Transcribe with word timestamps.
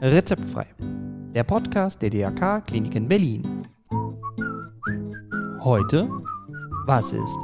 Rezeptfrei. 0.00 0.66
Der 1.34 1.42
Podcast 1.42 2.00
der 2.00 2.10
DRK 2.10 2.60
Kliniken 2.60 3.08
Berlin. 3.08 3.66
Heute, 5.58 6.08
was 6.86 7.12
ist 7.12 7.36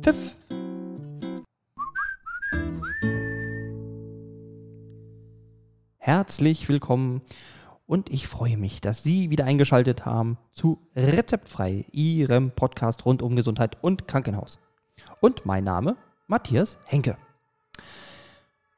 Pfiff? 0.00 0.34
Herzlich 5.98 6.70
willkommen 6.70 7.20
und 7.84 8.08
ich 8.08 8.26
freue 8.26 8.56
mich, 8.56 8.80
dass 8.80 9.02
Sie 9.02 9.28
wieder 9.28 9.44
eingeschaltet 9.44 10.06
haben 10.06 10.38
zu 10.52 10.80
Rezeptfrei, 10.96 11.84
Ihrem 11.92 12.52
Podcast 12.52 13.04
rund 13.04 13.20
um 13.20 13.36
Gesundheit 13.36 13.76
und 13.82 14.08
Krankenhaus. 14.08 14.60
Und 15.20 15.44
mein 15.44 15.64
Name 15.64 15.98
Matthias 16.26 16.78
Henke. 16.86 17.18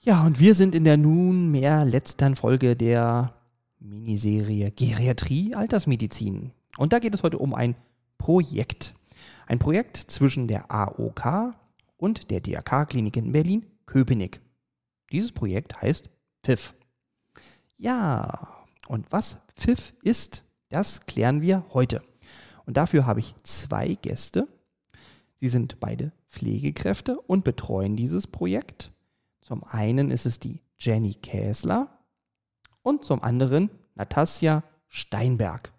Ja, 0.02 0.24
und 0.24 0.40
wir 0.40 0.54
sind 0.54 0.74
in 0.74 0.84
der 0.84 0.96
nunmehr 0.96 1.84
letzten 1.84 2.34
Folge 2.34 2.74
der 2.74 3.34
Miniserie 3.80 4.70
Geriatrie 4.70 5.54
Altersmedizin. 5.54 6.52
Und 6.78 6.94
da 6.94 7.00
geht 7.00 7.14
es 7.14 7.22
heute 7.22 7.36
um 7.36 7.52
ein 7.52 7.74
Projekt. 8.16 8.94
Ein 9.46 9.58
Projekt 9.58 9.98
zwischen 9.98 10.48
der 10.48 10.70
AOK 10.70 11.54
und 11.98 12.30
der 12.30 12.40
DRK-Klinik 12.40 13.14
in 13.18 13.32
Berlin-Köpenick. 13.32 14.40
Dieses 15.12 15.32
Projekt 15.32 15.82
heißt 15.82 16.08
PFIF. 16.44 16.72
Ja, 17.76 18.64
und 18.88 19.12
was 19.12 19.36
PFIF 19.54 19.92
ist, 20.02 20.44
das 20.70 21.04
klären 21.04 21.42
wir 21.42 21.66
heute. 21.74 22.02
Und 22.64 22.78
dafür 22.78 23.04
habe 23.04 23.20
ich 23.20 23.34
zwei 23.42 23.98
Gäste. 24.00 24.46
Sie 25.36 25.48
sind 25.48 25.78
beide 25.78 26.12
Pflegekräfte 26.26 27.20
und 27.20 27.44
betreuen 27.44 27.96
dieses 27.96 28.26
Projekt. 28.26 28.92
Zum 29.50 29.64
einen 29.64 30.12
ist 30.12 30.26
es 30.26 30.38
die 30.38 30.60
Jenny 30.78 31.12
Käsler 31.12 31.88
und 32.82 33.04
zum 33.04 33.20
anderen 33.20 33.68
Natasja 33.96 34.62
Steinberg. 34.86 35.72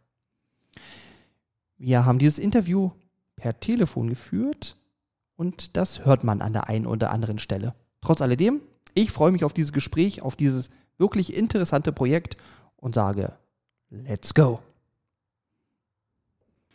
Wir 1.78 2.06
haben 2.06 2.20
dieses 2.20 2.38
Interview 2.38 2.92
per 3.38 3.62
Telefon 3.62 4.10
geführt 4.10 4.76
und 5.38 5.78
das 5.78 6.04
hört 6.04 6.26
man 6.26 6.42
an 6.42 6.52
der 6.52 6.68
einen 6.68 6.86
oder 6.86 7.12
anderen 7.12 7.40
Stelle. 7.40 7.74
Trotz 8.02 8.22
alledem, 8.22 8.60
ich 8.94 9.10
freue 9.10 9.32
mich 9.32 9.46
auf 9.46 9.54
dieses 9.54 9.72
Gespräch, 9.72 10.22
auf 10.22 10.36
dieses 10.36 10.70
wirklich 10.98 11.34
interessante 11.34 11.94
Projekt 11.94 12.36
und 12.76 12.94
sage, 12.94 13.38
let's 13.90 14.34
go. 14.34 14.60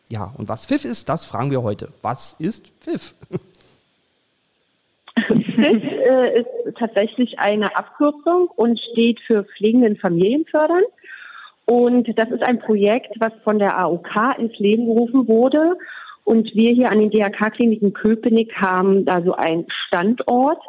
Ja, 0.09 0.33
und 0.39 0.49
was 0.49 0.65
Pfiff 0.65 0.87
ist, 0.87 1.11
das 1.11 1.27
fragen 1.27 1.51
wir 1.51 1.63
heute. 1.63 1.93
Was 2.01 2.37
ist 2.39 2.69
Pfiff? 2.81 3.15
FIF 5.57 5.83
äh, 5.83 6.41
ist 6.41 6.79
tatsächlich 6.79 7.39
eine 7.39 7.77
Abkürzung 7.77 8.49
und 8.57 8.79
steht 8.93 9.21
für 9.21 9.45
Pflegenden 9.45 9.97
Familien 9.97 10.45
fördern. 10.47 10.85
Und 11.67 12.09
das 12.17 12.31
ist 12.31 12.47
ein 12.47 12.61
Projekt, 12.61 13.15
was 13.19 13.33
von 13.43 13.59
der 13.59 13.79
AOK 13.79 14.39
ins 14.39 14.57
Leben 14.59 14.87
gerufen 14.87 15.27
wurde. 15.27 15.77
Und 16.25 16.55
wir 16.55 16.73
hier 16.73 16.91
an 16.91 16.99
den 16.99 17.11
DRK-Kliniken 17.11 17.93
Köpenick 17.93 18.55
haben 18.55 19.05
da 19.05 19.23
so 19.23 19.35
einen 19.35 19.67
Standort 19.87 20.61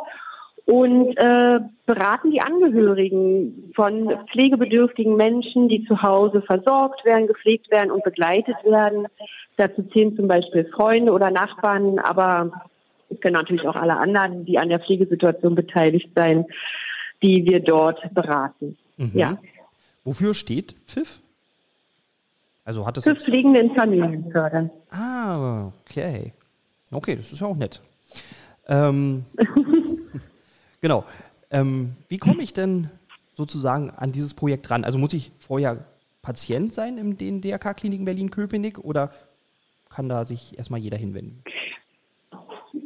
und 0.66 1.16
äh, 1.18 1.60
beraten 1.86 2.32
die 2.32 2.42
Angehörigen 2.42 3.72
von 3.74 4.12
pflegebedürftigen 4.32 5.16
Menschen, 5.16 5.70
die 5.70 5.86
zu 5.86 6.02
Hause 6.02 6.42
versorgt 6.42 7.06
werden, 7.06 7.28
gepflegt 7.28 7.72
werden 7.72 7.90
und 7.90 8.04
begleitet 8.04 8.58
werden. 8.66 9.08
Dazu 9.56 9.84
zählen 9.94 10.16
zum 10.16 10.28
Beispiel 10.28 10.70
Freunde 10.76 11.14
oder 11.14 11.32
Nachbarn, 11.32 12.00
aber 12.00 12.52
es 13.10 13.20
können 13.22 13.36
natürlich 13.36 13.68
auch 13.68 13.76
alle 13.76 13.98
anderen, 13.98 14.46
die 14.46 14.58
an 14.58 14.70
der 14.70 14.80
Pflegesituation 14.80 15.56
beteiligt 15.56 16.10
sein, 16.16 16.46
die 17.22 17.46
wir 17.46 17.60
dort 17.60 18.14
beraten. 18.14 18.78
Mhm. 18.98 19.12
Ja. 19.14 19.38
Wofür 20.04 20.34
steht 20.34 20.76
PFIF? 20.86 21.22
Also 22.64 22.86
hat 22.86 22.98
das 22.98 23.06
Für 23.06 23.16
Pflegende 23.16 23.62
in 23.62 23.74
Familien 23.74 24.30
fördern. 24.32 24.70
Ah, 24.92 25.72
okay. 25.86 26.34
Okay, 26.92 27.16
das 27.16 27.32
ist 27.32 27.40
ja 27.40 27.48
auch 27.48 27.56
nett. 27.56 27.82
Ähm, 28.68 29.26
genau. 30.82 31.06
Ähm, 31.50 31.96
wie 32.10 32.18
komme 32.18 32.44
ich 32.44 32.54
denn 32.54 32.90
sozusagen 33.36 33.90
an 33.90 34.12
dieses 34.12 34.34
Projekt 34.34 34.70
ran? 34.70 34.84
Also 34.84 34.98
muss 34.98 35.14
ich 35.14 35.32
vorher 35.40 35.86
Patient 36.22 36.74
sein 36.74 36.98
in 36.98 37.18
den 37.18 37.40
DRK-Kliniken 37.40 38.04
Berlin-Köpenick 38.04 38.80
oder 38.80 39.12
kann 39.90 40.10
da 40.10 40.26
sich 40.26 40.58
erstmal 40.58 40.82
jeder 40.82 40.98
hinwenden? 40.98 41.44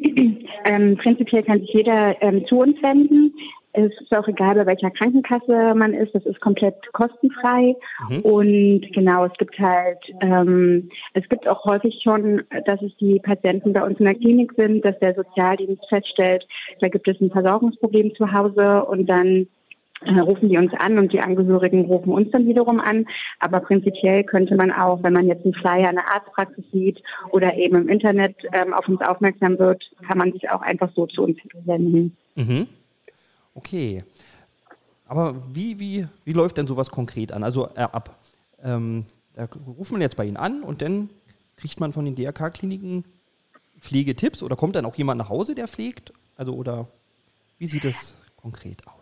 Ähm, 0.63 0.95
prinzipiell 0.97 1.41
kann 1.41 1.59
sich 1.61 1.73
jeder 1.73 2.21
ähm, 2.21 2.45
zu 2.45 2.59
uns 2.59 2.75
wenden. 2.83 3.33
Es 3.73 3.91
ist 4.01 4.15
auch 4.15 4.27
egal, 4.27 4.55
bei 4.55 4.65
welcher 4.65 4.91
Krankenkasse 4.91 5.73
man 5.75 5.93
ist. 5.93 6.13
Das 6.13 6.25
ist 6.25 6.39
komplett 6.41 6.75
kostenfrei. 6.93 7.75
Mhm. 8.09 8.19
Und 8.19 8.81
genau, 8.93 9.25
es 9.25 9.33
gibt 9.39 9.57
halt, 9.57 9.97
ähm, 10.21 10.89
es 11.13 11.27
gibt 11.29 11.47
auch 11.47 11.65
häufig 11.65 11.99
schon, 12.03 12.43
dass 12.65 12.81
es 12.81 12.95
die 12.97 13.19
Patienten 13.23 13.73
bei 13.73 13.83
uns 13.83 13.97
in 13.99 14.05
der 14.05 14.15
Klinik 14.15 14.53
sind, 14.57 14.83
dass 14.85 14.99
der 14.99 15.15
Sozialdienst 15.15 15.83
feststellt, 15.89 16.45
da 16.79 16.89
gibt 16.89 17.07
es 17.07 17.19
ein 17.21 17.31
Versorgungsproblem 17.31 18.13
zu 18.15 18.31
Hause 18.31 18.83
und 18.85 19.07
dann 19.07 19.47
rufen 20.05 20.49
die 20.49 20.57
uns 20.57 20.73
an 20.73 20.97
und 20.97 21.13
die 21.13 21.19
Angehörigen 21.19 21.85
rufen 21.85 22.11
uns 22.11 22.31
dann 22.31 22.47
wiederum 22.47 22.79
an. 22.79 23.05
Aber 23.39 23.59
prinzipiell 23.59 24.23
könnte 24.23 24.55
man 24.55 24.71
auch, 24.71 25.03
wenn 25.03 25.13
man 25.13 25.27
jetzt 25.27 25.45
einen 25.45 25.53
Flyer 25.53 25.89
in 25.89 25.95
der 25.95 26.13
Arztpraxis 26.13 26.65
sieht 26.71 27.01
oder 27.31 27.55
eben 27.55 27.75
im 27.75 27.89
Internet 27.89 28.35
ähm, 28.53 28.73
auf 28.73 28.87
uns 28.87 29.01
aufmerksam 29.01 29.59
wird, 29.59 29.83
kann 30.07 30.17
man 30.17 30.31
sich 30.31 30.49
auch 30.49 30.61
einfach 30.61 30.89
so 30.95 31.07
zu 31.07 31.23
uns 31.23 31.37
wenden. 31.65 32.17
Mhm. 32.35 32.67
Okay. 33.53 34.03
Aber 35.07 35.35
wie, 35.53 35.79
wie, 35.79 36.05
wie 36.23 36.33
läuft 36.33 36.57
denn 36.57 36.67
sowas 36.67 36.89
konkret 36.89 37.33
an? 37.33 37.43
Also 37.43 37.67
äh, 37.75 37.81
ab. 37.81 38.17
Ähm, 38.63 39.05
da 39.33 39.47
ruft 39.77 39.91
man 39.91 40.01
jetzt 40.01 40.17
bei 40.17 40.25
Ihnen 40.25 40.37
an 40.37 40.63
und 40.63 40.81
dann 40.81 41.09
kriegt 41.57 41.79
man 41.79 41.93
von 41.93 42.05
den 42.05 42.15
DRK-Kliniken 42.15 43.05
Pflegetipps 43.79 44.43
oder 44.43 44.55
kommt 44.55 44.75
dann 44.75 44.85
auch 44.85 44.95
jemand 44.95 45.17
nach 45.17 45.29
Hause, 45.29 45.55
der 45.55 45.67
pflegt? 45.67 46.13
Also 46.35 46.53
oder 46.53 46.87
wie 47.57 47.67
sieht 47.67 47.83
das 47.83 48.21
konkret 48.35 48.87
aus? 48.87 49.00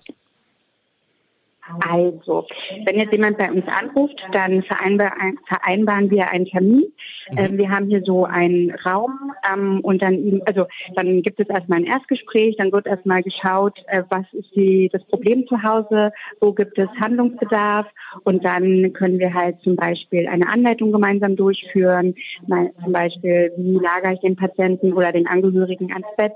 Also, 1.87 2.47
wenn 2.85 2.99
jetzt 2.99 3.11
jemand 3.11 3.37
bei 3.37 3.51
uns 3.51 3.65
anruft, 3.67 4.19
dann 4.31 4.63
vereinbaren 4.63 6.09
wir 6.09 6.29
einen 6.31 6.45
Termin. 6.45 6.91
Mhm. 7.31 7.37
Ähm, 7.37 7.57
wir 7.57 7.69
haben 7.69 7.87
hier 7.87 8.01
so 8.03 8.25
einen 8.25 8.71
Raum 8.85 9.33
ähm, 9.51 9.81
und 9.81 10.01
dann, 10.01 10.41
also 10.45 10.65
dann 10.95 11.21
gibt 11.21 11.39
es 11.39 11.47
erstmal 11.47 11.79
ein 11.79 11.85
Erstgespräch, 11.85 12.55
dann 12.57 12.71
wird 12.71 12.87
erstmal 12.87 13.21
geschaut, 13.21 13.77
äh, 13.87 14.03
was 14.09 14.25
ist 14.33 14.49
die, 14.55 14.89
das 14.91 15.03
Problem 15.05 15.45
zu 15.47 15.61
Hause, 15.61 16.11
wo 16.41 16.53
gibt 16.53 16.77
es 16.77 16.89
Handlungsbedarf 17.03 17.87
und 18.23 18.43
dann 18.45 18.93
können 18.93 19.19
wir 19.19 19.33
halt 19.33 19.59
zum 19.61 19.75
Beispiel 19.75 20.27
eine 20.27 20.47
Anleitung 20.47 20.91
gemeinsam 20.91 21.35
durchführen, 21.35 22.15
mal, 22.47 22.71
zum 22.83 22.93
Beispiel, 22.93 23.51
wie 23.57 23.79
lagere 23.79 24.13
ich 24.13 24.19
den 24.21 24.35
Patienten 24.35 24.93
oder 24.93 25.11
den 25.11 25.27
Angehörigen 25.27 25.91
ans 25.91 26.07
Bett, 26.17 26.33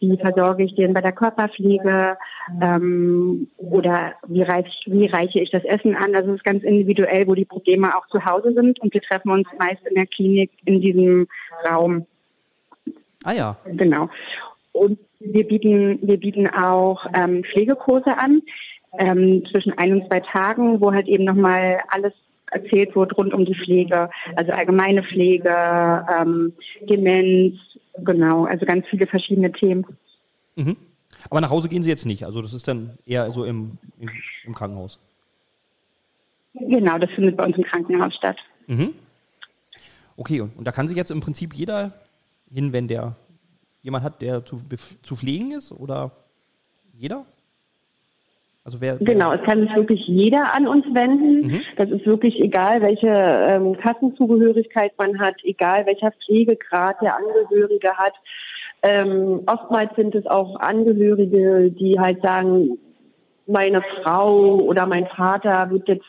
wie 0.00 0.16
versorge 0.16 0.64
ich 0.64 0.74
den 0.74 0.92
bei 0.92 1.00
der 1.00 1.12
Körperpflege 1.12 2.16
ähm, 2.60 3.48
oder 3.56 4.14
wie 4.26 4.42
reiche 4.42 4.71
wie 4.86 5.06
reiche 5.06 5.40
ich 5.40 5.50
das 5.50 5.64
Essen 5.64 5.94
an. 5.94 6.14
Also 6.14 6.30
es 6.30 6.36
ist 6.36 6.44
ganz 6.44 6.62
individuell, 6.62 7.26
wo 7.26 7.34
die 7.34 7.44
Probleme 7.44 7.96
auch 7.96 8.06
zu 8.08 8.24
Hause 8.24 8.52
sind 8.52 8.80
und 8.80 8.92
wir 8.92 9.00
treffen 9.00 9.30
uns 9.30 9.48
meist 9.58 9.86
in 9.86 9.94
der 9.94 10.06
Klinik 10.06 10.50
in 10.64 10.80
diesem 10.80 11.28
Raum. 11.68 12.06
Ah 13.24 13.32
ja. 13.32 13.56
Genau. 13.66 14.08
Und 14.72 14.98
wir 15.20 15.46
bieten, 15.46 15.98
wir 16.02 16.18
bieten 16.18 16.48
auch 16.48 17.06
ähm, 17.14 17.44
Pflegekurse 17.44 18.18
an, 18.18 18.42
ähm, 18.98 19.44
zwischen 19.50 19.76
ein 19.78 19.94
und 19.94 20.08
zwei 20.08 20.20
Tagen, 20.20 20.80
wo 20.80 20.92
halt 20.92 21.08
eben 21.08 21.24
nochmal 21.24 21.80
alles 21.88 22.12
erzählt 22.50 22.94
wird 22.94 23.16
rund 23.16 23.32
um 23.32 23.44
die 23.44 23.54
Pflege, 23.54 24.10
also 24.36 24.52
allgemeine 24.52 25.02
Pflege, 25.02 26.06
ähm, 26.20 26.52
Demenz, 26.82 27.56
genau, 28.04 28.44
also 28.44 28.66
ganz 28.66 28.86
viele 28.88 29.06
verschiedene 29.06 29.52
Themen. 29.52 29.86
Mhm. 30.56 30.76
Aber 31.30 31.40
nach 31.40 31.50
Hause 31.50 31.68
gehen 31.68 31.82
Sie 31.82 31.90
jetzt 31.90 32.06
nicht. 32.06 32.24
Also 32.24 32.42
das 32.42 32.54
ist 32.54 32.66
dann 32.68 32.98
eher 33.06 33.30
so 33.30 33.44
im, 33.44 33.78
im, 33.98 34.10
im 34.44 34.54
Krankenhaus. 34.54 34.98
Genau, 36.54 36.98
das 36.98 37.10
findet 37.10 37.36
bei 37.36 37.44
uns 37.44 37.56
im 37.56 37.64
Krankenhaus 37.64 38.14
statt. 38.14 38.36
Mhm. 38.66 38.94
Okay, 40.16 40.40
und, 40.40 40.56
und 40.56 40.64
da 40.66 40.72
kann 40.72 40.88
sich 40.88 40.96
jetzt 40.96 41.10
im 41.10 41.20
Prinzip 41.20 41.54
jeder 41.54 41.92
hin, 42.52 42.72
wenn 42.72 42.88
der 42.88 43.16
jemand 43.82 44.04
hat, 44.04 44.22
der 44.22 44.44
zu, 44.44 44.60
zu 45.02 45.16
pflegen 45.16 45.52
ist 45.52 45.72
oder 45.72 46.12
jeder? 46.94 47.24
Also 48.64 48.80
wer, 48.80 49.00
wer 49.00 49.06
genau, 49.06 49.32
es 49.32 49.42
kann 49.42 49.60
sich 49.60 49.74
wirklich 49.74 50.06
jeder 50.06 50.54
an 50.54 50.68
uns 50.68 50.84
wenden. 50.94 51.48
Mhm. 51.48 51.62
Das 51.76 51.90
ist 51.90 52.06
wirklich 52.06 52.38
egal, 52.40 52.80
welche 52.80 53.08
ähm, 53.08 53.76
Kassenzugehörigkeit 53.76 54.92
man 54.98 55.18
hat, 55.18 55.34
egal 55.42 55.84
welcher 55.86 56.12
Pflegegrad 56.24 57.00
der 57.02 57.16
Angehörige 57.16 57.92
hat. 57.96 58.14
Ähm, 58.82 59.42
oftmals 59.46 59.94
sind 59.96 60.14
es 60.14 60.26
auch 60.26 60.58
Angehörige, 60.58 61.70
die 61.70 61.98
halt 62.00 62.20
sagen, 62.22 62.78
meine 63.46 63.82
Frau 64.02 64.56
oder 64.56 64.86
mein 64.86 65.06
Vater 65.06 65.70
wird 65.70 65.88
jetzt 65.88 66.06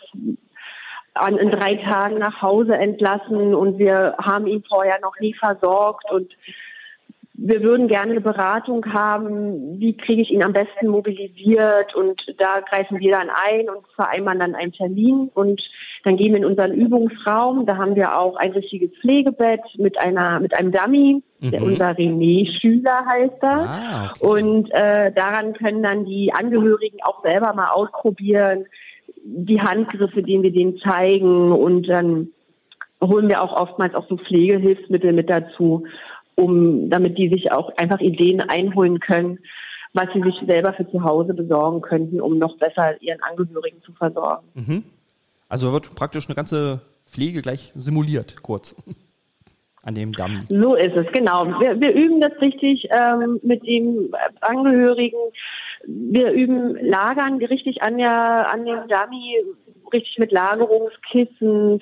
an, 1.13 1.37
in 1.37 1.51
drei 1.51 1.75
Tagen 1.75 2.17
nach 2.17 2.41
Hause 2.41 2.75
entlassen 2.75 3.53
und 3.53 3.77
wir 3.77 4.15
haben 4.19 4.47
ihn 4.47 4.63
vorher 4.67 4.99
noch 5.01 5.19
nie 5.19 5.33
versorgt 5.33 6.11
und 6.11 6.31
wir 7.35 7.61
würden 7.61 7.87
gerne 7.87 8.11
eine 8.11 8.21
Beratung 8.21 8.85
haben, 8.93 9.79
wie 9.79 9.97
kriege 9.97 10.21
ich 10.21 10.31
ihn 10.31 10.43
am 10.43 10.53
besten 10.53 10.87
mobilisiert? 10.87 11.95
Und 11.95 12.23
da 12.37 12.61
greifen 12.61 12.99
wir 12.99 13.11
dann 13.11 13.29
ein 13.29 13.69
und 13.69 13.85
vereinbaren 13.95 14.39
dann 14.39 14.55
einen 14.55 14.71
Termin. 14.71 15.29
Und 15.33 15.67
dann 16.03 16.17
gehen 16.17 16.33
wir 16.33 16.39
in 16.39 16.45
unseren 16.45 16.73
Übungsraum, 16.73 17.65
da 17.65 17.77
haben 17.77 17.95
wir 17.95 18.19
auch 18.19 18.35
ein 18.35 18.51
richtiges 18.51 18.91
Pflegebett 18.99 19.61
mit 19.77 19.99
einer 19.99 20.39
mit 20.39 20.57
einem 20.57 20.71
Dummy, 20.71 21.23
mhm. 21.39 21.51
der 21.51 21.63
unser 21.63 21.91
René 21.91 22.47
Schüler 22.59 23.05
heißt 23.05 23.41
das. 23.41 23.67
Ah, 23.67 24.13
okay. 24.19 24.27
Und 24.27 24.69
äh, 24.71 25.11
daran 25.13 25.53
können 25.53 25.81
dann 25.81 26.05
die 26.05 26.31
Angehörigen 26.33 26.97
auch 27.03 27.23
selber 27.23 27.53
mal 27.53 27.69
ausprobieren, 27.71 28.65
die 29.23 29.61
Handgriffe, 29.61 30.21
die 30.21 30.41
wir 30.41 30.51
denen 30.51 30.77
zeigen 30.79 31.51
und 31.51 31.87
dann 31.87 32.29
holen 33.01 33.29
wir 33.29 33.41
auch 33.41 33.55
oftmals 33.55 33.95
auch 33.95 34.07
so 34.07 34.17
Pflegehilfsmittel 34.17 35.13
mit 35.13 35.29
dazu 35.29 35.85
um, 36.35 36.89
damit 36.89 37.17
die 37.17 37.29
sich 37.29 37.51
auch 37.51 37.71
einfach 37.77 37.99
Ideen 37.99 38.41
einholen 38.41 38.99
können, 38.99 39.39
was 39.93 40.07
sie 40.13 40.21
sich 40.21 40.35
selber 40.47 40.73
für 40.73 40.89
zu 40.89 41.03
Hause 41.03 41.33
besorgen 41.33 41.81
könnten, 41.81 42.19
um 42.19 42.37
noch 42.39 42.57
besser 42.57 42.99
ihren 43.01 43.21
Angehörigen 43.21 43.81
zu 43.83 43.93
versorgen. 43.93 44.47
Mhm. 44.55 44.83
Also 45.53 45.71
wird 45.71 45.93
praktisch 45.93 46.27
eine 46.27 46.33
ganze 46.33 46.81
Pflege 47.05 47.43
gleich 47.43 47.71
simuliert, 47.75 48.41
kurz. 48.41 48.75
An 49.83 49.93
dem 49.93 50.11
Dummy. 50.13 50.39
So 50.49 50.73
ist 50.73 50.95
es, 50.95 51.05
genau. 51.13 51.45
Wir, 51.59 51.79
wir 51.79 51.93
üben 51.93 52.19
das 52.21 52.31
richtig 52.41 52.87
ähm, 52.89 53.39
mit 53.43 53.61
dem 53.67 54.15
Angehörigen. 54.41 55.19
Wir 55.85 56.31
üben 56.31 56.75
Lagern 56.83 57.37
richtig 57.37 57.83
an 57.83 57.99
der 57.99 58.51
an 58.51 58.65
dem 58.65 58.87
Dummy, 58.87 59.43
richtig 59.91 60.17
mit 60.17 60.31
Lagerungskissen, 60.31 61.79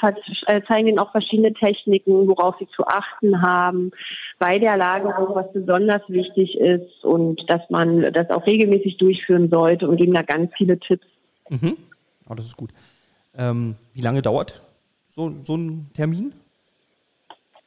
äh, 0.47 0.61
zeigen 0.67 0.87
ihnen 0.87 0.99
auch 0.99 1.11
verschiedene 1.11 1.53
Techniken, 1.53 2.27
worauf 2.27 2.55
sie 2.59 2.67
zu 2.75 2.85
achten 2.85 3.41
haben 3.41 3.91
bei 4.37 4.59
der 4.59 4.75
Lagerung, 4.75 5.33
was 5.33 5.53
besonders 5.53 6.01
wichtig 6.09 6.59
ist 6.59 7.05
und 7.05 7.49
dass 7.49 7.61
man 7.69 8.11
das 8.11 8.31
auch 8.31 8.45
regelmäßig 8.45 8.97
durchführen 8.97 9.49
sollte 9.49 9.87
und 9.87 9.95
geben 9.95 10.13
da 10.13 10.23
ganz 10.23 10.51
viele 10.57 10.77
Tipps. 10.77 11.07
Mhm. 11.47 11.77
Oh, 12.27 12.33
das 12.33 12.47
ist 12.47 12.57
gut. 12.57 12.71
Ähm, 13.37 13.75
wie 13.93 14.01
lange 14.01 14.21
dauert 14.21 14.61
so, 15.07 15.33
so 15.43 15.55
ein 15.55 15.89
Termin? 15.93 16.33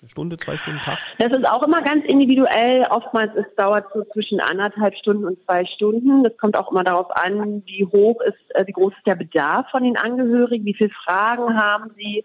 Eine 0.00 0.10
Stunde, 0.10 0.36
zwei 0.36 0.58
Stunden, 0.58 0.80
Tag? 0.80 0.98
Das 1.18 1.32
ist 1.32 1.48
auch 1.48 1.62
immer 1.62 1.80
ganz 1.80 2.04
individuell. 2.04 2.86
Oftmals 2.90 3.34
es 3.36 3.46
dauert 3.56 3.86
so 3.94 4.04
zwischen 4.12 4.38
anderthalb 4.38 4.94
Stunden 4.96 5.24
und 5.24 5.42
zwei 5.44 5.64
Stunden. 5.64 6.22
Das 6.24 6.36
kommt 6.36 6.58
auch 6.58 6.70
immer 6.70 6.84
darauf 6.84 7.10
an, 7.16 7.62
wie 7.64 7.86
hoch 7.86 8.20
ist, 8.20 8.54
äh, 8.54 8.66
wie 8.66 8.72
groß 8.72 8.92
ist 8.94 9.06
der 9.06 9.14
Bedarf 9.14 9.70
von 9.70 9.82
den 9.82 9.96
Angehörigen, 9.96 10.66
wie 10.66 10.74
viele 10.74 10.90
Fragen 10.90 11.56
haben 11.58 11.90
sie. 11.96 12.22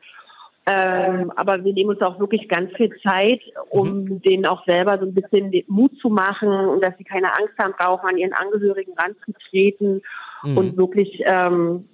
Ähm, 0.66 1.32
aber 1.36 1.64
wir 1.64 1.74
nehmen 1.74 1.92
uns 1.92 2.02
auch 2.02 2.20
wirklich 2.20 2.48
ganz 2.48 2.72
viel 2.76 2.92
Zeit, 3.02 3.42
um 3.70 4.04
mhm. 4.04 4.22
denen 4.22 4.46
auch 4.46 4.64
selber 4.66 5.00
so 5.00 5.06
ein 5.06 5.14
bisschen 5.14 5.52
Mut 5.68 5.98
zu 6.00 6.10
machen 6.10 6.50
und 6.50 6.84
dass 6.84 6.96
sie 6.98 7.04
keine 7.04 7.28
Angst 7.28 7.54
haben 7.60 7.74
brauchen, 7.78 8.08
an 8.08 8.18
ihren 8.18 8.34
Angehörigen 8.34 8.94
ranzutreten 8.98 10.02
mhm. 10.44 10.58
und 10.58 10.78
wirklich 10.78 11.24
ähm, 11.26 11.88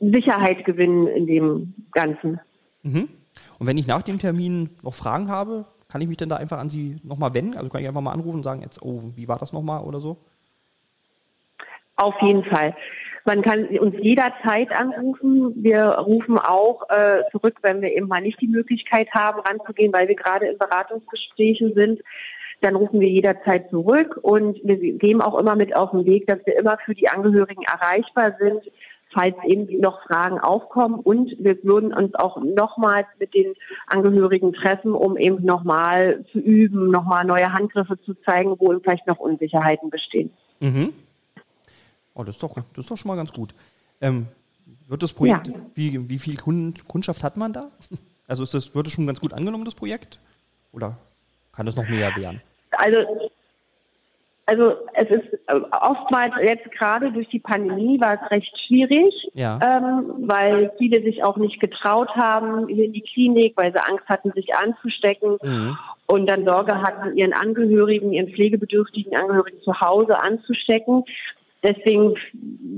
Sicherheit 0.00 0.64
gewinnen 0.64 1.06
in 1.06 1.26
dem 1.26 1.74
Ganzen. 1.92 2.40
Mhm. 2.82 3.08
Und 3.58 3.66
wenn 3.66 3.78
ich 3.78 3.86
nach 3.86 4.02
dem 4.02 4.18
Termin 4.18 4.70
noch 4.82 4.94
Fragen 4.94 5.28
habe, 5.28 5.66
kann 5.88 6.00
ich 6.00 6.08
mich 6.08 6.16
dann 6.16 6.28
da 6.28 6.36
einfach 6.36 6.58
an 6.58 6.70
Sie 6.70 6.96
nochmal 7.02 7.34
wenden? 7.34 7.56
Also 7.56 7.68
kann 7.68 7.82
ich 7.82 7.88
einfach 7.88 8.00
mal 8.00 8.12
anrufen 8.12 8.38
und 8.38 8.44
sagen, 8.44 8.62
jetzt, 8.62 8.80
oh, 8.82 9.02
wie 9.14 9.28
war 9.28 9.38
das 9.38 9.52
nochmal 9.52 9.82
oder 9.82 10.00
so? 10.00 10.16
Auf 11.96 12.14
jeden 12.22 12.44
Fall. 12.44 12.74
Man 13.24 13.42
kann 13.42 13.66
uns 13.78 13.94
jederzeit 13.98 14.72
anrufen. 14.72 15.52
Wir 15.62 15.82
rufen 15.84 16.38
auch 16.38 16.88
äh, 16.88 17.22
zurück, 17.30 17.56
wenn 17.62 17.82
wir 17.82 17.94
eben 17.94 18.08
mal 18.08 18.22
nicht 18.22 18.40
die 18.40 18.48
Möglichkeit 18.48 19.08
haben, 19.12 19.40
ranzugehen, 19.40 19.92
weil 19.92 20.08
wir 20.08 20.16
gerade 20.16 20.46
in 20.46 20.58
Beratungsgesprächen 20.58 21.74
sind. 21.74 22.00
Dann 22.62 22.76
rufen 22.76 23.00
wir 23.00 23.08
jederzeit 23.08 23.70
zurück 23.70 24.18
und 24.20 24.58
wir 24.62 24.76
geben 24.76 25.22
auch 25.22 25.38
immer 25.38 25.56
mit 25.56 25.74
auf 25.74 25.92
den 25.92 26.04
Weg, 26.04 26.26
dass 26.26 26.44
wir 26.44 26.58
immer 26.58 26.76
für 26.84 26.94
die 26.94 27.08
Angehörigen 27.08 27.62
erreichbar 27.62 28.36
sind 28.38 28.62
falls 29.12 29.34
eben 29.44 29.80
noch 29.80 30.02
Fragen 30.06 30.38
aufkommen. 30.38 31.00
Und 31.00 31.34
wir 31.38 31.62
würden 31.64 31.92
uns 31.92 32.14
auch 32.14 32.40
nochmals 32.42 33.06
mit 33.18 33.34
den 33.34 33.54
Angehörigen 33.86 34.52
treffen, 34.52 34.94
um 34.94 35.16
eben 35.16 35.44
nochmal 35.44 36.24
zu 36.32 36.38
üben, 36.38 36.90
nochmal 36.90 37.24
neue 37.24 37.52
Handgriffe 37.52 38.00
zu 38.02 38.14
zeigen, 38.24 38.56
wo 38.58 38.78
vielleicht 38.80 39.06
noch 39.06 39.18
Unsicherheiten 39.18 39.90
bestehen. 39.90 40.30
Mhm. 40.60 40.92
Oh, 42.20 42.24
das 42.24 42.34
ist 42.34 42.42
doch, 42.42 42.54
das 42.54 42.84
ist 42.84 42.90
doch 42.90 42.98
schon 42.98 43.08
mal 43.08 43.16
ganz 43.16 43.32
gut. 43.32 43.54
Ähm, 44.02 44.26
wird 44.86 45.02
das 45.02 45.14
Projekt, 45.14 45.48
ja. 45.48 45.54
wie, 45.74 46.10
wie 46.10 46.18
viel 46.18 46.36
Kundschaft 46.36 47.22
hat 47.22 47.36
man 47.36 47.52
da? 47.52 47.70
Also 48.28 48.42
ist 48.42 48.54
das, 48.54 48.74
wird 48.74 48.86
es 48.86 48.92
schon 48.92 49.06
ganz 49.06 49.20
gut 49.20 49.32
angenommen, 49.32 49.64
das 49.64 49.74
Projekt? 49.74 50.20
Oder 50.70 50.98
kann 51.50 51.66
es 51.66 51.76
noch 51.76 51.88
mehr 51.88 52.14
werden? 52.14 52.40
Also 52.70 52.98
also 54.50 54.72
es 54.94 55.08
ist 55.08 55.32
äh, 55.46 55.60
oftmals 55.80 56.34
jetzt 56.42 56.70
gerade 56.72 57.12
durch 57.12 57.28
die 57.28 57.38
Pandemie 57.38 58.00
war 58.00 58.14
es 58.14 58.30
recht 58.32 58.52
schwierig, 58.66 59.14
ja. 59.34 59.60
ähm, 59.62 60.12
weil 60.28 60.72
viele 60.76 61.02
sich 61.02 61.22
auch 61.22 61.36
nicht 61.36 61.60
getraut 61.60 62.08
haben 62.16 62.66
hier 62.66 62.86
in 62.86 62.92
die 62.92 63.02
Klinik, 63.02 63.52
weil 63.56 63.72
sie 63.72 63.78
Angst 63.78 64.08
hatten, 64.08 64.32
sich 64.32 64.52
anzustecken 64.56 65.38
mhm. 65.40 65.78
und 66.06 66.28
dann 66.28 66.44
Sorge 66.44 66.82
hatten, 66.82 67.16
ihren 67.16 67.32
Angehörigen, 67.32 68.12
ihren 68.12 68.32
pflegebedürftigen 68.32 69.16
Angehörigen 69.16 69.60
zu 69.62 69.80
Hause 69.80 70.20
anzustecken. 70.20 71.04
Deswegen 71.62 72.14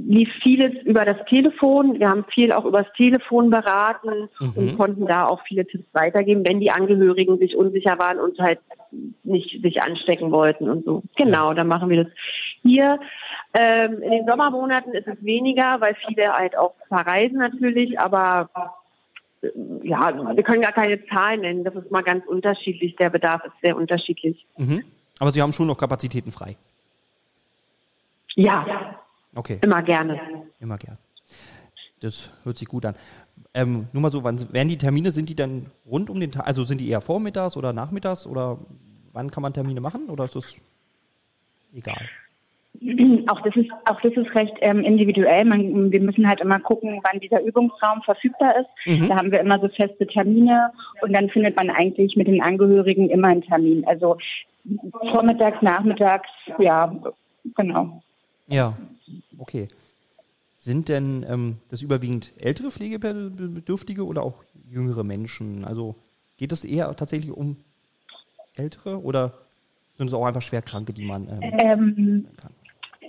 lief 0.08 0.28
vieles 0.42 0.72
über 0.84 1.04
das 1.04 1.24
Telefon. 1.26 2.00
Wir 2.00 2.08
haben 2.08 2.24
viel 2.32 2.52
auch 2.52 2.64
übers 2.64 2.86
Telefon 2.96 3.50
beraten 3.50 4.28
mhm. 4.40 4.52
und 4.56 4.76
konnten 4.76 5.06
da 5.06 5.26
auch 5.26 5.40
viele 5.46 5.64
Tipps 5.66 5.86
weitergeben, 5.92 6.42
wenn 6.46 6.58
die 6.58 6.72
Angehörigen 6.72 7.38
sich 7.38 7.56
unsicher 7.56 7.98
waren 7.98 8.18
und 8.18 8.38
halt 8.40 8.58
nicht 9.22 9.62
sich 9.62 9.82
anstecken 9.82 10.32
wollten 10.32 10.68
und 10.68 10.84
so. 10.84 11.02
Genau, 11.16 11.54
dann 11.54 11.68
machen 11.68 11.88
wir 11.90 12.04
das 12.04 12.12
hier. 12.62 12.98
Ähm, 13.54 14.02
in 14.02 14.10
den 14.10 14.26
Sommermonaten 14.26 14.92
ist 14.94 15.06
es 15.06 15.22
weniger, 15.22 15.80
weil 15.80 15.94
viele 16.06 16.32
halt 16.32 16.58
auch 16.58 16.74
verreisen 16.88 17.38
natürlich, 17.38 17.98
aber 18.00 18.50
äh, 19.42 19.48
ja, 19.84 20.34
wir 20.34 20.42
können 20.42 20.62
gar 20.62 20.72
keine 20.72 21.04
Zahlen 21.06 21.42
nennen. 21.42 21.64
Das 21.64 21.74
ist 21.74 21.90
mal 21.90 22.02
ganz 22.02 22.26
unterschiedlich. 22.26 22.96
Der 22.96 23.10
Bedarf 23.10 23.44
ist 23.44 23.54
sehr 23.62 23.76
unterschiedlich. 23.76 24.44
Mhm. 24.56 24.82
Aber 25.20 25.30
Sie 25.30 25.40
haben 25.40 25.52
schon 25.52 25.68
noch 25.68 25.78
Kapazitäten 25.78 26.32
frei. 26.32 26.56
Ja. 28.34 28.96
Okay. 29.34 29.58
Immer 29.62 29.82
gerne. 29.82 30.20
Immer 30.60 30.78
gerne. 30.78 30.98
Das 32.00 32.32
hört 32.44 32.58
sich 32.58 32.68
gut 32.68 32.84
an. 32.84 32.94
Ähm, 33.54 33.86
nur 33.92 34.02
mal 34.02 34.10
so, 34.10 34.24
wann 34.24 34.52
werden 34.52 34.68
die 34.68 34.78
Termine, 34.78 35.10
sind 35.10 35.28
die 35.28 35.36
dann 35.36 35.66
rund 35.86 36.10
um 36.10 36.18
den 36.18 36.32
Tag, 36.32 36.46
also 36.46 36.64
sind 36.64 36.80
die 36.80 36.88
eher 36.88 37.00
vormittags 37.00 37.56
oder 37.56 37.72
nachmittags 37.72 38.26
oder 38.26 38.58
wann 39.12 39.30
kann 39.30 39.42
man 39.42 39.52
Termine 39.52 39.80
machen 39.80 40.08
oder 40.08 40.24
ist 40.24 40.36
das 40.36 40.56
egal? 41.74 42.08
Auch 43.28 43.40
das 43.42 43.54
ist, 43.54 43.70
auch 43.88 44.00
das 44.00 44.12
ist 44.14 44.34
recht 44.34 44.54
ähm, 44.60 44.80
individuell. 44.80 45.44
Man, 45.44 45.92
wir 45.92 46.00
müssen 46.00 46.26
halt 46.26 46.40
immer 46.40 46.58
gucken, 46.58 47.00
wann 47.04 47.20
dieser 47.20 47.42
Übungsraum 47.42 48.02
verfügbar 48.02 48.54
ist. 48.56 48.70
Mhm. 48.86 49.08
Da 49.08 49.16
haben 49.16 49.30
wir 49.30 49.40
immer 49.40 49.60
so 49.60 49.68
feste 49.68 50.06
Termine 50.06 50.72
und 51.02 51.14
dann 51.14 51.28
findet 51.28 51.56
man 51.56 51.70
eigentlich 51.70 52.16
mit 52.16 52.26
den 52.26 52.42
Angehörigen 52.42 53.10
immer 53.10 53.28
einen 53.28 53.42
Termin. 53.42 53.86
Also 53.86 54.16
vormittags, 55.12 55.60
nachmittags, 55.60 56.30
ja, 56.58 56.92
genau. 57.54 58.02
Ja, 58.52 58.76
okay. 59.38 59.68
Sind 60.58 60.88
denn 60.88 61.24
ähm, 61.28 61.58
das 61.70 61.82
überwiegend 61.82 62.32
ältere 62.38 62.70
Pflegebedürftige 62.70 64.06
oder 64.06 64.22
auch 64.22 64.44
jüngere 64.70 65.02
Menschen? 65.02 65.64
Also 65.64 65.96
geht 66.36 66.52
es 66.52 66.64
eher 66.64 66.94
tatsächlich 66.94 67.32
um 67.32 67.56
ältere 68.54 69.02
oder 69.02 69.34
sind 69.96 70.06
es 70.06 70.14
auch 70.14 70.24
einfach 70.24 70.42
Schwerkranke, 70.42 70.92
die 70.92 71.04
man 71.04 71.28
ähm, 71.28 71.40
ähm, 71.42 72.28
kann? 72.36 72.52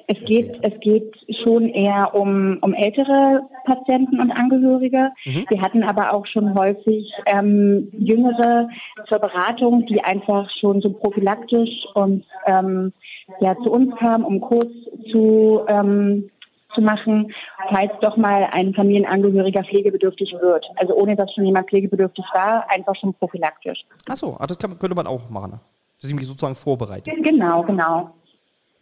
Es 0.08 0.18
geht, 0.26 0.58
es 0.62 0.80
geht 0.82 1.16
schon 1.44 1.70
eher 1.70 2.14
um, 2.14 2.58
um 2.62 2.74
ältere 2.74 3.42
Patienten 3.66 4.20
und 4.20 4.32
Angehörige. 4.32 5.12
Mhm. 5.26 5.46
Wir 5.50 5.62
hatten 5.62 5.84
aber 5.84 6.14
auch 6.14 6.26
schon 6.26 6.54
häufig 6.58 7.12
ähm, 7.26 7.90
Jüngere 7.94 8.70
zur 9.08 9.20
Beratung, 9.20 9.86
die 9.86 10.04
einfach 10.04 10.50
schon 10.60 10.82
so 10.82 10.92
prophylaktisch 10.92 11.70
und 11.94 12.26
ähm, 12.46 12.94
ja, 13.40 13.56
zu 13.64 13.72
uns 13.72 13.96
kamen, 13.96 14.26
um 14.26 14.42
kurz 14.42 14.72
zu, 15.12 15.62
ähm, 15.68 16.30
zu 16.76 16.82
machen, 16.82 17.32
falls 17.70 17.92
doch 18.02 18.18
mal 18.18 18.50
ein 18.52 18.74
Familienangehöriger 18.74 19.64
pflegebedürftig 19.64 20.34
wird. 20.42 20.66
Also 20.76 20.94
ohne 20.96 21.16
dass 21.16 21.34
schon 21.34 21.46
jemand 21.46 21.70
pflegebedürftig 21.70 22.26
war, 22.34 22.70
einfach 22.70 22.96
schon 22.96 23.14
prophylaktisch. 23.14 23.80
Ach 24.10 24.16
so, 24.16 24.36
ah, 24.40 24.48
das 24.48 24.58
kann, 24.58 24.78
könnte 24.78 24.96
man 24.96 25.08
auch 25.08 25.30
machen. 25.30 25.52
Ne? 25.52 25.60
Dass 26.02 26.10
ich 26.10 26.16
mich 26.16 26.28
sozusagen 26.28 26.56
vorbereite. 26.56 27.10
Genau, 27.10 27.64
genau. 27.64 28.10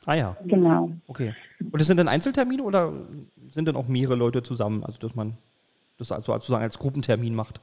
Ah 0.05 0.15
ja. 0.15 0.35
Genau. 0.45 0.91
Okay. 1.07 1.33
Und 1.59 1.79
das 1.79 1.87
sind 1.87 1.97
dann 1.97 2.07
Einzeltermine 2.07 2.63
oder 2.63 2.91
sind 3.51 3.67
dann 3.67 3.75
auch 3.75 3.87
mehrere 3.87 4.15
Leute 4.15 4.41
zusammen, 4.43 4.83
also 4.83 4.99
dass 4.99 5.15
man 5.15 5.37
das 5.97 6.11
also 6.11 6.33
sozusagen 6.33 6.63
als 6.63 6.79
Gruppentermin 6.79 7.35
macht? 7.35 7.61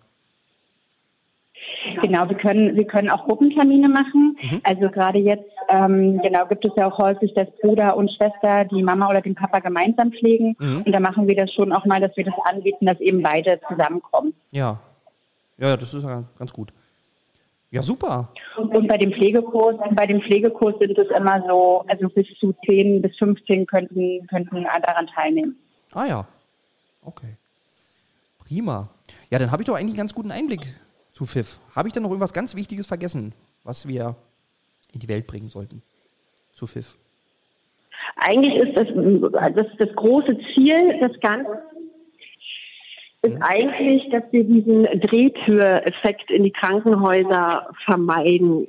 Genau, 2.02 2.28
wir 2.28 2.36
können, 2.36 2.76
wir 2.76 2.86
können 2.86 3.10
auch 3.10 3.24
Gruppentermine 3.24 3.88
machen. 3.88 4.36
Mhm. 4.40 4.60
Also 4.62 4.88
gerade 4.90 5.18
jetzt, 5.18 5.50
ähm, 5.68 6.20
genau, 6.22 6.46
gibt 6.46 6.64
es 6.64 6.72
ja 6.76 6.90
auch 6.90 6.98
häufig, 6.98 7.34
dass 7.34 7.48
Bruder 7.60 7.96
und 7.96 8.10
Schwester 8.12 8.64
die 8.66 8.82
Mama 8.82 9.08
oder 9.08 9.20
den 9.20 9.34
Papa 9.34 9.58
gemeinsam 9.58 10.12
pflegen. 10.12 10.54
Mhm. 10.58 10.82
Und 10.82 10.92
da 10.92 11.00
machen 11.00 11.26
wir 11.26 11.34
das 11.34 11.52
schon 11.52 11.72
auch 11.72 11.84
mal, 11.86 12.00
dass 12.00 12.16
wir 12.16 12.24
das 12.24 12.34
anbieten, 12.44 12.86
dass 12.86 13.00
eben 13.00 13.22
beide 13.22 13.60
zusammenkommen. 13.68 14.34
Ja. 14.52 14.78
Ja, 15.58 15.76
das 15.76 15.92
ist 15.92 16.08
ja 16.08 16.24
ganz 16.38 16.52
gut. 16.52 16.72
Ja, 17.70 17.82
super. 17.82 18.32
Und 18.56 18.88
bei 18.88 18.96
dem 18.96 19.12
Pflegekurs, 19.12 19.76
bei 19.94 20.06
dem 20.06 20.22
Pflegekurs 20.22 20.74
sind 20.78 20.96
es 20.96 21.08
immer 21.10 21.44
so, 21.46 21.84
also 21.86 22.08
bis 22.08 22.26
zu 22.40 22.54
10 22.66 23.02
bis 23.02 23.14
15 23.18 23.66
könnten, 23.66 24.26
könnten 24.26 24.64
daran 24.64 25.06
teilnehmen. 25.08 25.56
Ah 25.92 26.06
ja. 26.06 26.26
Okay. 27.02 27.36
Prima. 28.46 28.88
Ja, 29.30 29.38
dann 29.38 29.50
habe 29.50 29.62
ich 29.62 29.66
doch 29.66 29.74
eigentlich 29.74 29.90
einen 29.90 29.98
ganz 29.98 30.14
guten 30.14 30.30
Einblick 30.30 30.60
zu 31.12 31.26
Pfiff. 31.26 31.58
Habe 31.76 31.88
ich 31.88 31.94
dann 31.94 32.04
noch 32.04 32.10
irgendwas 32.10 32.32
ganz 32.32 32.54
Wichtiges 32.54 32.86
vergessen, 32.86 33.34
was 33.64 33.86
wir 33.86 34.16
in 34.92 35.00
die 35.00 35.08
Welt 35.08 35.26
bringen 35.26 35.48
sollten? 35.48 35.82
Zu 36.54 36.66
Pfiff. 36.66 36.96
Eigentlich 38.16 38.54
ist 38.56 38.76
das, 38.76 38.88
das, 39.54 39.66
das 39.78 39.94
große 39.94 40.38
Ziel 40.54 40.98
des 41.00 41.20
Ganzen 41.20 41.52
ist 43.34 43.42
eigentlich, 43.42 44.08
dass 44.10 44.24
wir 44.30 44.44
diesen 44.44 44.84
Drehtüreffekt 44.84 46.30
in 46.30 46.44
die 46.44 46.52
Krankenhäuser 46.52 47.70
vermeiden. 47.84 48.68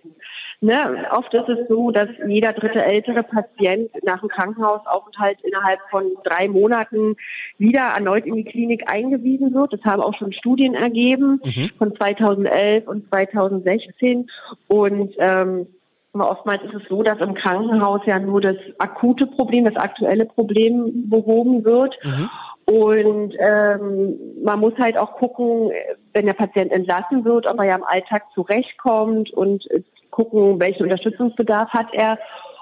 Ne? 0.62 1.06
Oft 1.12 1.34
ist 1.34 1.48
es 1.48 1.68
so, 1.70 1.92
dass 1.92 2.10
jeder 2.28 2.52
dritte 2.52 2.84
ältere 2.84 3.24
Patient 3.24 3.90
nach 4.04 4.20
dem 4.20 4.28
Krankenhausaufenthalt 4.28 5.38
innerhalb 5.44 5.80
von 5.90 6.04
drei 6.26 6.50
Monaten 6.50 7.16
wieder 7.58 7.94
erneut 7.96 8.26
in 8.26 8.36
die 8.36 8.44
Klinik 8.44 8.84
eingewiesen 8.92 9.54
wird. 9.54 9.72
Das 9.72 9.84
haben 9.86 10.02
auch 10.02 10.18
schon 10.18 10.34
Studien 10.34 10.74
ergeben 10.74 11.40
mhm. 11.46 11.70
von 11.78 11.96
2011 11.96 12.88
und 12.88 13.08
2016. 13.08 14.30
Und 14.68 15.14
ähm, 15.18 15.68
oftmals 16.14 16.64
ist 16.64 16.74
es 16.74 16.90
so, 16.90 17.04
dass 17.04 17.20
im 17.20 17.34
Krankenhaus 17.34 18.02
ja 18.06 18.20
nur 18.20 18.42
das 18.42 18.58
akute 18.80 19.28
Problem, 19.28 19.66
das 19.66 19.76
aktuelle 19.76 20.26
Problem 20.26 21.10
behoben 21.10 21.64
wird. 21.64 21.96
Mhm. 22.04 22.30
Und 22.66 23.36
ähm, 23.40 24.20
man 24.44 24.60
muss 24.60 24.74
halt 24.80 24.98
auch 24.98 25.14
gucken, 25.14 25.72
wenn 26.14 26.28
der 26.28 26.34
Patient 26.34 26.72
entlassen 26.72 27.26
wird, 27.26 27.48
ob 27.48 27.58
er 27.60 27.66
ja 27.66 27.76
im 27.76 27.84
Alltag 27.84 28.24
zurechtkommt 28.34 29.32
und 29.32 29.68
gucken, 30.12 30.60
welchen 30.60 30.84
Unterstützungsbedarf 30.84 31.70
hat 31.72 31.88
er. 31.94 32.20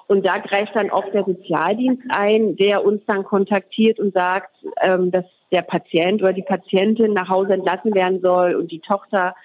Und 0.08 0.26
da 0.26 0.38
greift 0.38 0.74
dann 0.76 0.90
auch 0.90 1.04
der 1.12 1.26
Sozialdienst 1.26 2.04
ein, 2.10 2.56
der 2.56 2.86
uns 2.86 3.02
dann 3.06 3.26
kontaktiert 3.26 4.00
und 4.00 4.14
sagt, 4.14 4.52
ähm, 4.82 5.12
dass 5.12 5.26
der 5.52 5.62
Patient 5.62 6.22
oder 6.22 6.34
die 6.34 6.44
Patientin 6.44 7.14
nach 7.14 7.30
Hause 7.30 7.54
entlassen 7.54 7.94
werden 7.94 8.22
soll 8.22 8.56
und 8.56 8.72
die 8.72 8.80
Tochter 8.80 9.36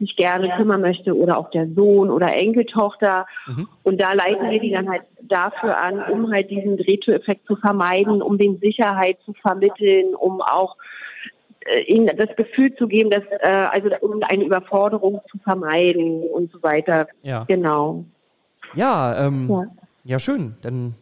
sich 0.00 0.16
gerne 0.16 0.50
kümmern 0.56 0.80
möchte 0.80 1.16
oder 1.16 1.38
auch 1.38 1.50
der 1.50 1.68
Sohn 1.68 2.10
oder 2.10 2.34
Enkeltochter. 2.34 3.26
Mhm. 3.46 3.68
Und 3.82 4.00
da 4.00 4.14
leiten 4.14 4.50
wir 4.50 4.58
die 4.58 4.72
dann 4.72 4.88
halt 4.88 5.02
dafür 5.22 5.80
an, 5.80 6.02
um 6.10 6.32
halt 6.32 6.50
diesen 6.50 6.78
Drehtüreffekt 6.78 7.46
zu 7.46 7.54
vermeiden, 7.54 8.22
um 8.22 8.38
den 8.38 8.58
Sicherheit 8.58 9.18
zu 9.24 9.34
vermitteln, 9.34 10.14
um 10.14 10.40
auch 10.40 10.76
äh, 11.66 11.82
ihnen 11.82 12.06
das 12.16 12.34
Gefühl 12.36 12.74
zu 12.74 12.88
geben, 12.88 13.10
dass 13.10 13.24
äh, 13.40 13.48
also 13.48 13.90
um 14.00 14.22
eine 14.22 14.44
Überforderung 14.44 15.20
zu 15.30 15.38
vermeiden 15.38 16.22
und 16.22 16.50
so 16.50 16.62
weiter. 16.62 17.06
Ja. 17.22 17.44
Genau. 17.44 18.04
Ja, 18.74 19.26
ähm, 19.26 19.48
ja. 19.50 19.64
ja 20.04 20.18
schön. 20.18 20.56
Dann 20.62 20.94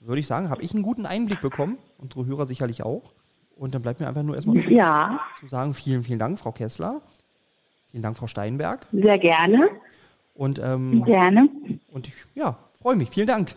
würde 0.00 0.20
ich 0.20 0.26
sagen, 0.26 0.50
habe 0.50 0.62
ich 0.62 0.72
einen 0.72 0.84
guten 0.84 1.06
Einblick 1.06 1.40
bekommen. 1.40 1.78
Unsere 1.98 2.26
Hörer 2.26 2.46
sicherlich 2.46 2.84
auch. 2.84 3.12
Und 3.56 3.74
dann 3.74 3.82
bleibt 3.82 4.00
mir 4.00 4.06
einfach 4.06 4.22
nur 4.22 4.36
erstmal 4.36 4.58
ja. 4.70 5.20
zu 5.40 5.48
sagen, 5.48 5.74
vielen, 5.74 6.02
vielen 6.02 6.18
Dank, 6.18 6.38
Frau 6.38 6.52
Kessler. 6.52 7.00
Vielen 7.94 8.02
Dank, 8.02 8.16
Frau 8.16 8.26
Steinberg. 8.26 8.88
Sehr 8.90 9.18
gerne. 9.18 9.70
Und, 10.34 10.58
ähm, 10.58 11.04
gerne. 11.04 11.48
Und 11.92 12.08
ich 12.08 12.14
ja, 12.34 12.58
freue 12.82 12.96
mich. 12.96 13.08
Vielen 13.08 13.28
Dank. 13.28 13.54